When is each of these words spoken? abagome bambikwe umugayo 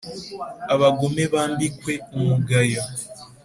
abagome 0.73 1.23
bambikwe 1.33 1.93
umugayo 2.17 2.81